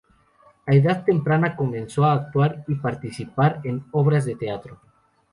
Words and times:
A 0.65 1.03
temprana 1.05 1.49
edad, 1.49 1.55
comenzó 1.55 2.05
a 2.05 2.13
actuar 2.13 2.63
y 2.67 2.73
participar 2.73 3.61
en 3.63 3.85
obras 3.91 4.25
de 4.25 4.33
teatro. 4.35 4.79